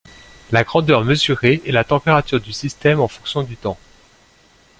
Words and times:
La 0.51 0.63
grandeur 0.63 1.03
mesurée 1.05 1.61
est 1.63 1.71
la 1.71 1.83
température 1.83 2.41
du 2.41 2.53
système 2.53 2.99
en 2.99 3.07
fonction 3.07 3.43
du 3.43 3.55
temps. 3.55 3.77